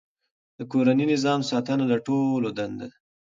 د 0.57 0.59
کورني 0.71 1.05
نظم 1.11 1.39
ساتنه 1.51 1.85
د 1.91 1.93
ټولو 2.05 2.47
دنده 2.57 2.85
ده. 2.91 2.97